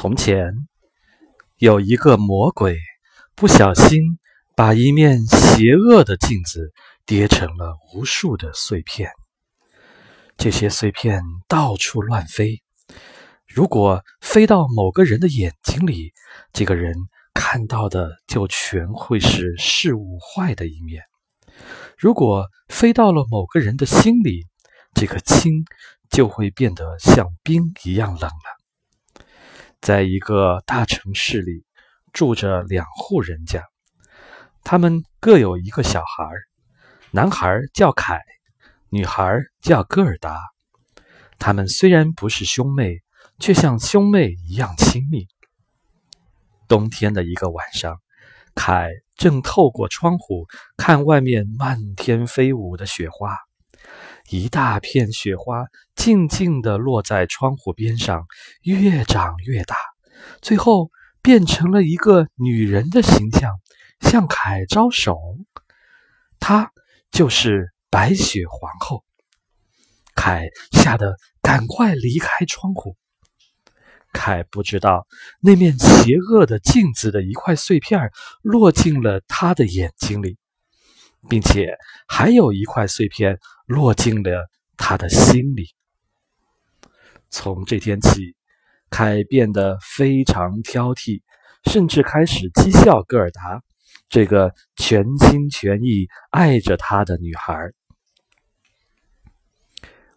[0.00, 0.54] 从前
[1.56, 2.78] 有一个魔鬼，
[3.34, 4.00] 不小心
[4.54, 6.72] 把一面邪恶的镜子
[7.04, 9.10] 叠成了无数的碎片。
[10.36, 12.62] 这些碎片到处乱飞，
[13.44, 16.12] 如果飞到某个人的眼睛里，
[16.52, 16.94] 这个人
[17.34, 21.02] 看到的就全会是事物坏的一面；
[21.98, 24.46] 如果飞到了某个人的心里，
[24.94, 25.64] 这颗心
[26.08, 28.57] 就会变得像冰一样冷了。
[29.80, 31.64] 在一个大城市里，
[32.12, 33.64] 住着两户人家，
[34.64, 36.24] 他们各有一个小孩，
[37.12, 38.20] 男孩叫凯，
[38.90, 40.40] 女孩叫戈尔达。
[41.38, 42.98] 他们虽然不是兄妹，
[43.38, 45.26] 却像兄妹一样亲密。
[46.66, 48.00] 冬天的一个晚上，
[48.54, 53.36] 凯正透过窗户看外面漫天飞舞的雪花，
[54.30, 55.66] 一大片雪花。
[55.94, 58.24] 静静地落在窗户边上，
[58.62, 59.76] 越长越大，
[60.40, 63.50] 最后变成了一个女人的形象，
[64.00, 65.18] 向凯招手。
[66.38, 66.70] 她
[67.10, 69.04] 就是白雪皇后。
[70.14, 72.96] 凯吓得赶快离开窗户。
[74.12, 75.06] 凯不知道
[75.40, 80.38] 那面邪恶的镜子的一块碎片落进了他的眼睛里，
[81.28, 85.68] 并且还有一块碎片落进了他的心里。
[87.30, 88.34] 从这天起，
[88.88, 91.20] 凯变得非常挑剔，
[91.64, 93.62] 甚至开始讥笑戈尔达
[94.08, 97.54] 这个全心全意爱着他的女孩。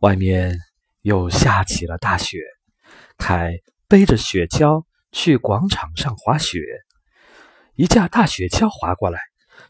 [0.00, 0.58] 外面
[1.00, 2.38] 又下起了大雪，
[3.16, 3.54] 凯
[3.88, 6.60] 背着雪橇去广场上滑雪。
[7.74, 9.18] 一架大雪橇滑过来，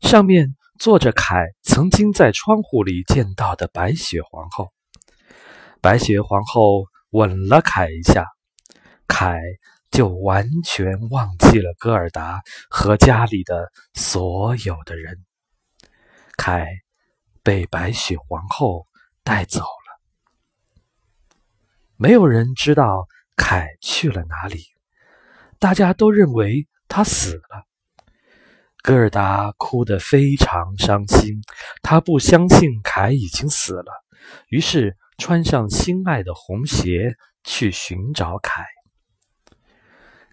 [0.00, 4.68] 上面坐着凯曾经在窗户里见到的白雪皇后。
[5.80, 6.86] 白雪皇后。
[7.10, 8.26] 吻了凯一下，
[9.06, 9.40] 凯
[9.90, 15.24] 就完全忘记了戈尔达和家里的所有的人。
[16.36, 16.66] 凯
[17.42, 18.86] 被白雪皇后
[19.22, 21.36] 带走了，
[21.96, 23.06] 没有人知道
[23.36, 24.64] 凯去了哪里，
[25.58, 27.65] 大家都认为他死了。
[28.86, 31.42] 戈尔达哭得非常伤心，
[31.82, 33.86] 他不相信凯已经死了，
[34.48, 34.96] 于是。
[35.18, 38.66] 穿上心爱的红鞋去寻找凯。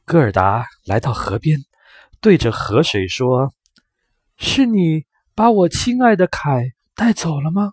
[0.03, 1.57] 戈尔达来到河边，
[2.19, 3.53] 对着河水说
[4.35, 7.71] ：“是你把我亲爱的凯带走了吗？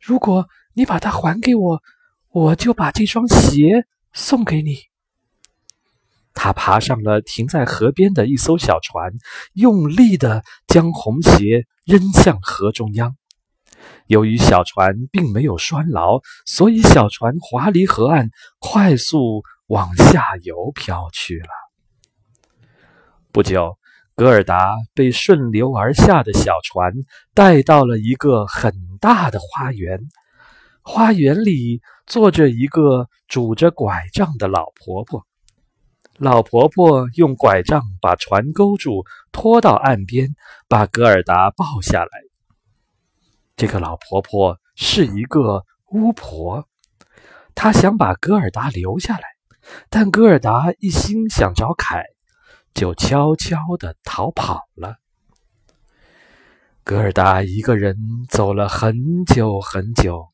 [0.00, 1.82] 如果你把它还给我，
[2.30, 4.78] 我就把这双鞋送给你。”
[6.34, 9.12] 他爬上了停在河边的一艘小船，
[9.54, 13.16] 用力地将红鞋扔向河中央。
[14.06, 21.48] 由于小船并没有拴牢，所以小船滑离河岸，快速往下游飘去了。
[23.32, 23.78] 不久，
[24.14, 26.92] 戈尔达被顺流而下的小船
[27.34, 30.00] 带到了一个很大的花园。
[30.82, 35.26] 花园里坐着一个拄着拐杖的老婆婆。
[36.22, 40.36] 老婆婆用拐杖把船勾住，拖到岸边，
[40.68, 42.10] 把格尔达抱下来。
[43.56, 46.68] 这个老婆婆是一个巫婆，
[47.56, 49.24] 她想把格尔达留下来，
[49.90, 52.04] 但格尔达一心想找凯，
[52.72, 54.98] 就悄悄地逃跑了。
[56.84, 57.96] 格尔达一个人
[58.28, 60.28] 走了很久很久，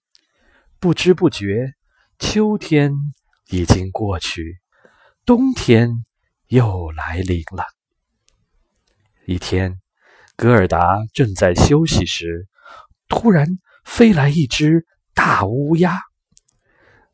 [0.78, 1.72] 不知不觉，
[2.18, 2.92] 秋天
[3.48, 4.58] 已经过去，
[5.28, 5.90] 冬天
[6.46, 7.66] 又来临了。
[9.26, 9.78] 一天，
[10.36, 12.46] 戈尔达正在休息时。
[13.08, 13.46] 突然
[13.84, 15.98] 飞来一只大乌鸦，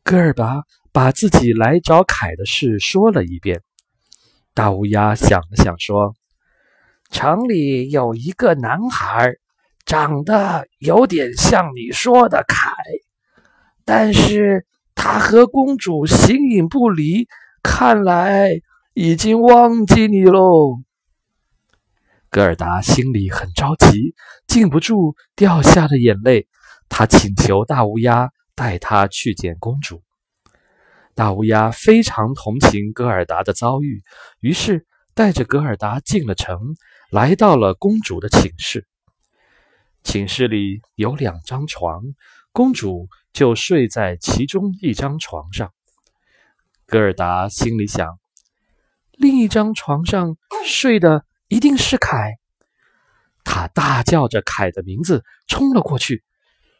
[0.01, 3.61] 戈尔达把自己来找凯的事说了一遍。
[4.53, 6.15] 大乌鸦想了想说
[7.11, 9.33] ：“城里有一个男孩，
[9.85, 12.71] 长得有点像你说的凯，
[13.83, 14.65] 但是
[14.95, 17.27] 他和公主形影不离，
[17.67, 18.51] 看来
[18.93, 20.81] 已经忘记你喽。”
[22.29, 24.13] 戈尔达心里很着急，
[24.45, 26.47] 禁不住掉下了眼泪。
[26.87, 30.03] 他请求大乌鸦带他去见公主。
[31.15, 34.03] 大乌鸦非常同情戈尔达的遭遇，
[34.41, 34.85] 于是
[35.15, 36.75] 带着戈尔达进了城，
[37.09, 38.85] 来到了公主的寝室。
[40.03, 42.03] 寝室里有两张床，
[42.51, 45.73] 公主就睡在其中一张床上。
[46.87, 48.19] 戈尔达心里想：
[49.11, 51.25] 另一张床上睡的。
[51.47, 52.39] 一定是凯！
[53.43, 56.23] 他大叫着凯的名字，冲了过去。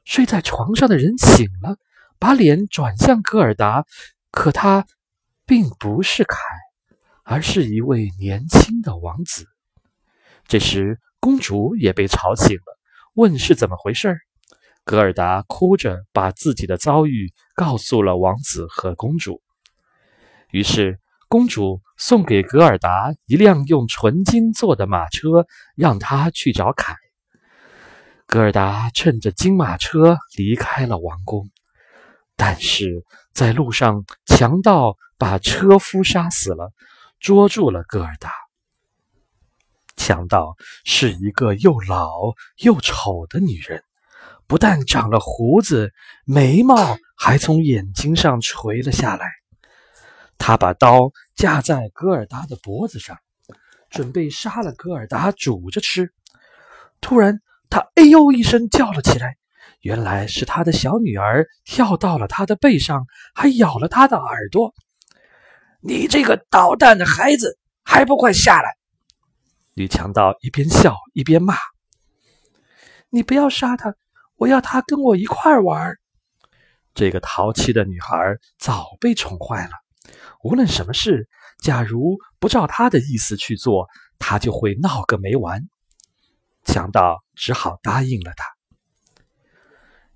[0.05, 1.77] 睡在床上的人醒了，
[2.17, 3.85] 把脸转向戈尔达，
[4.31, 4.87] 可他
[5.45, 6.39] 并不是凯，
[7.23, 9.45] 而是一位年轻的王子。
[10.47, 12.79] 这时，公主也被吵醒了，
[13.13, 14.17] 问是怎么回事。
[14.83, 19.43] 格尔达哭着把自己的遭遇告诉了王子和公主。
[20.55, 26.95] 于是，公主送给格尔达一辆用纯金做的马车，让他去找凯。
[28.25, 31.49] 格尔达乘着金马车离开了王宫，
[32.37, 33.03] 但是
[33.33, 36.71] 在路上，强盗把车夫杀死了，
[37.19, 38.31] 捉住了格尔达。
[39.97, 40.55] 强盗
[40.85, 43.83] 是一个又老又丑的女人，
[44.47, 45.91] 不但长了胡子，
[46.25, 49.27] 眉毛还从眼睛上垂了下来。
[50.37, 53.17] 他把刀架在戈尔达的脖子上，
[53.89, 56.11] 准备杀了戈尔达煮着吃。
[57.01, 57.39] 突然，
[57.69, 59.37] 他“哎呦”一声叫了起来，
[59.81, 64.73] 原来是他的小女儿跳到了他的背上，还咬了他的耳朵。
[65.81, 68.75] “你这个捣蛋的孩子，还不快下来！”
[69.75, 71.55] 女强盗一边笑一边骂
[73.09, 73.93] ：“你不要杀他，
[74.37, 75.95] 我要他跟我一块玩。”
[76.95, 79.71] 这个淘气的女孩早被宠坏了，
[80.43, 81.27] 无论什么事，
[81.63, 83.87] 假如不照他的意思去做，
[84.19, 85.61] 他就会闹个没完。
[86.63, 88.45] 强盗只好答应了他。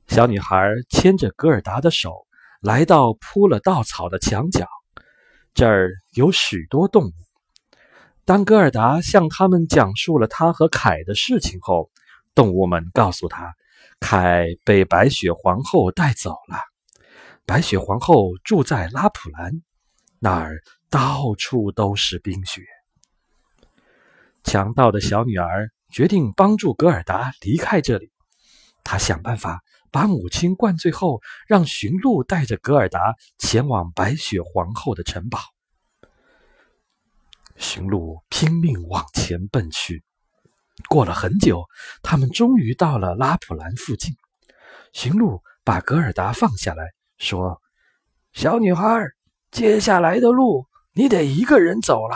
[0.07, 2.25] 小女孩牵着戈尔达的手，
[2.61, 4.67] 来到铺了稻草的墙角，
[5.53, 7.11] 这儿有许多动物。
[8.25, 11.89] 当戈尔达向他们讲述了他和凯的事情后，
[12.35, 13.53] 动物们告诉他，
[13.99, 16.59] 凯被白雪皇后带走了。
[17.45, 19.61] 白雪皇后住在拉普兰，
[20.19, 22.63] 那儿到处都是冰雪。
[24.43, 28.11] 强盗的小女儿决定帮助格尔达离开这里。
[28.83, 29.61] 她想办法
[29.91, 35.39] 把母亲灌醉后，让驯鹿带着格尔达前往白雪皇后的城堡。
[37.57, 40.03] 驯鹿拼命往前奔去，
[40.87, 41.65] 过了很久，
[42.01, 44.15] 他们终于到了拉普兰附近。
[44.93, 47.61] 驯鹿把格尔达放下来说
[48.31, 48.83] ：“小女孩，
[49.51, 52.15] 接下来的路你得一个人走了，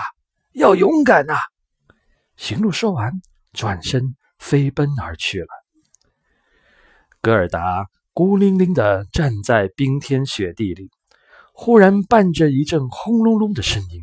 [0.54, 1.36] 要勇敢呐！”
[2.38, 3.12] 驯鹿说完，
[3.54, 5.48] 转身飞奔而去了。
[7.22, 10.90] 格尔达孤零零地站在冰天雪地里。
[11.56, 14.02] 忽然，伴着一阵轰隆隆的声音，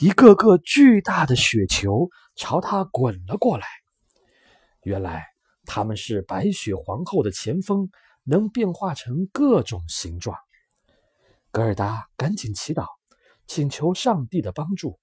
[0.00, 3.66] 一个个巨大的雪球朝他滚了过来。
[4.82, 5.26] 原来，
[5.64, 7.88] 他们是白雪皇后的前锋，
[8.24, 10.36] 能变化成各种形状。
[11.58, 12.86] 格尔达赶紧祈祷，
[13.48, 15.00] 请求上帝的帮助。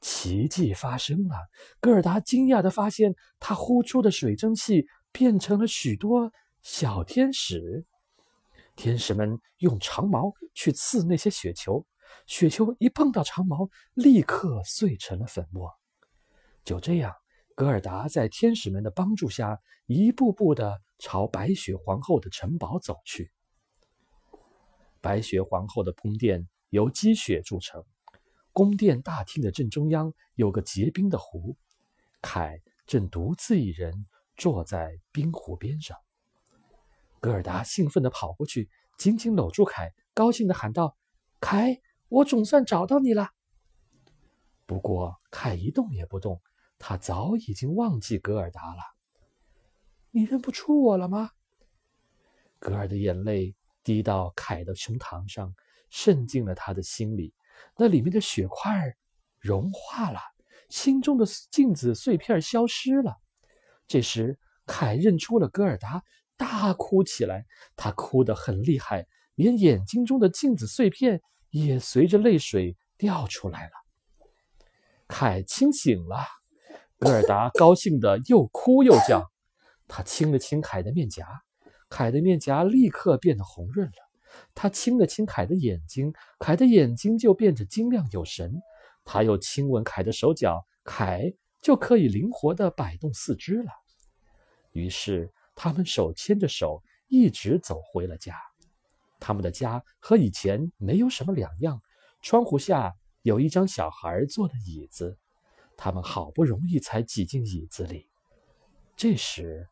[0.00, 1.36] 奇迹发生了，
[1.78, 7.86] 格尔达惊讶地发现，他呼出的水蒸气变成了许多小天使。
[8.74, 11.86] 天使们用长矛去刺那些雪球，
[12.26, 15.70] 雪球一碰到长矛，立刻碎成了粉末。
[16.64, 17.14] 就这样，
[17.54, 19.56] 格尔达在天使们的帮助下，
[19.86, 23.30] 一步步地朝白雪皇后的城堡走去。
[25.06, 27.84] 白雪皇后的宫殿由积雪铸成，
[28.52, 31.56] 宫殿大厅的正中央有个结冰的湖，
[32.20, 35.96] 凯正独自一人坐在冰湖边上。
[37.20, 38.68] 格尔达兴奋地跑过去，
[38.98, 40.96] 紧紧搂住凯，高兴地喊道
[41.38, 43.30] ：“凯，我总算找到你了。”
[44.66, 46.42] 不过，凯一动也不动，
[46.80, 48.82] 他早已经忘记格尔达了。
[50.10, 51.30] 你认不出我了吗？
[52.58, 53.54] 格尔的眼泪
[53.86, 55.54] 滴到凯的胸膛上，
[55.90, 57.32] 渗进了他的心里。
[57.76, 58.96] 那里面的血块
[59.38, 60.18] 融化了，
[60.68, 63.14] 心中的镜子碎片消失了。
[63.86, 66.02] 这时，凯认出了格尔达。
[66.36, 73.72] 大哭起来，他哭得很厉害，连眼睛中的镜子碎片也随着泪水掉出来了。
[75.06, 76.18] 凯清醒了，
[76.98, 79.30] 格尔达高兴得又哭又叫。
[79.88, 81.26] 他亲了亲凯的面颊，
[81.88, 84.10] 凯的面颊立刻变得红润了。
[84.54, 88.52] 他亲了亲凯的眼睛，凯的眼睛就变得晶亮有神。
[89.04, 93.70] 他又亲吻凯的手脚，凯就可以灵活地摆动四肢了。
[94.72, 95.32] 于是。
[95.58, 98.36] 他们手牵着手，一直走回了家。
[99.18, 101.80] 他们的家和以前没有什么两样。
[102.20, 105.16] 窗户下有一张小孩坐的椅子，
[105.74, 108.06] 他们好不容易才挤进椅子里。
[108.96, 109.66] 这时，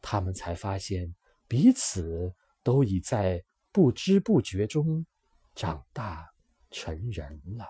[0.00, 1.14] 他们才发现
[1.48, 5.04] 彼此都已在不知不觉中
[5.54, 6.28] 长大
[6.70, 7.66] 成人了。